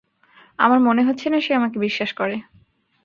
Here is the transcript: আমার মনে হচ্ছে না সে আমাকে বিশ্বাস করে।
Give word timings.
আমার 0.59 0.79
মনে 0.79 1.01
হচ্ছে 1.03 1.27
না 1.29 1.39
সে 1.41 1.51
আমাকে 1.53 1.77
বিশ্বাস 1.79 2.11
করে। 2.13 2.35